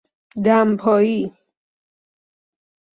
[0.45, 1.23] دمپایی